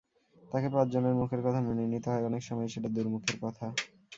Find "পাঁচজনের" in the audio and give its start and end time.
0.73-1.15